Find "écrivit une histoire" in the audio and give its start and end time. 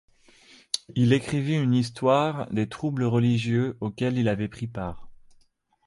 1.13-2.49